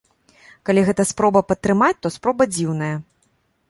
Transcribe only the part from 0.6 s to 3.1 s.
Калі гэта спроба падтрымаць, то спроба дзіўная.